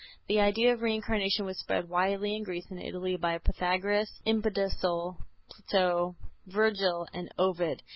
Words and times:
The 0.27 0.39
idea 0.39 0.73
of 0.73 0.81
Reincarnation 0.81 1.45
was 1.45 1.59
spread 1.59 1.87
widely 1.87 2.35
in 2.35 2.41
Greece 2.41 2.65
and 2.71 2.81
Italy 2.81 3.15
by 3.17 3.37
Pythagoras, 3.37 4.19
Empedocles, 4.25 5.17
Plato, 5.47 6.15
Virgil 6.47 7.07
and 7.13 7.31
Ovid. 7.37 7.83